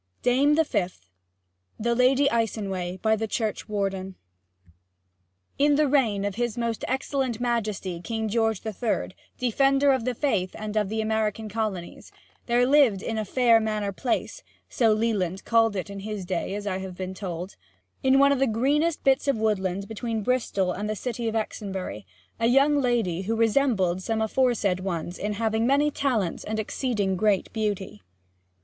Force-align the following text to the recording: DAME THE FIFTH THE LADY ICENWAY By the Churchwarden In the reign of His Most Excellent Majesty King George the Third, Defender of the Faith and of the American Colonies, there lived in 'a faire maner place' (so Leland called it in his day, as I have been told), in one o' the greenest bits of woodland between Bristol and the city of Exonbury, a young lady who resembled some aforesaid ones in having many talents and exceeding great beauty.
DAME 0.23 0.55
THE 0.55 0.65
FIFTH 0.65 1.11
THE 1.79 1.93
LADY 1.93 2.27
ICENWAY 2.31 2.97
By 3.03 3.15
the 3.15 3.27
Churchwarden 3.27 4.15
In 5.59 5.75
the 5.75 5.87
reign 5.87 6.25
of 6.25 6.33
His 6.33 6.57
Most 6.57 6.83
Excellent 6.87 7.39
Majesty 7.39 8.01
King 8.01 8.27
George 8.27 8.61
the 8.61 8.73
Third, 8.73 9.13
Defender 9.37 9.91
of 9.93 10.05
the 10.05 10.15
Faith 10.15 10.55
and 10.57 10.75
of 10.75 10.89
the 10.89 11.01
American 11.01 11.47
Colonies, 11.49 12.11
there 12.47 12.65
lived 12.65 13.03
in 13.03 13.19
'a 13.19 13.25
faire 13.25 13.59
maner 13.59 13.91
place' 13.91 14.41
(so 14.67 14.91
Leland 14.91 15.45
called 15.45 15.75
it 15.75 15.87
in 15.91 15.99
his 15.99 16.25
day, 16.25 16.55
as 16.55 16.65
I 16.65 16.79
have 16.79 16.97
been 16.97 17.13
told), 17.13 17.55
in 18.01 18.17
one 18.17 18.33
o' 18.33 18.37
the 18.37 18.47
greenest 18.47 19.03
bits 19.03 19.27
of 19.27 19.37
woodland 19.37 19.87
between 19.87 20.23
Bristol 20.23 20.71
and 20.71 20.89
the 20.89 20.95
city 20.95 21.27
of 21.27 21.35
Exonbury, 21.35 22.07
a 22.39 22.47
young 22.47 22.81
lady 22.81 23.21
who 23.21 23.35
resembled 23.35 24.01
some 24.01 24.19
aforesaid 24.19 24.79
ones 24.79 25.19
in 25.19 25.33
having 25.33 25.67
many 25.67 25.91
talents 25.91 26.43
and 26.43 26.57
exceeding 26.59 27.15
great 27.15 27.53
beauty. 27.53 28.01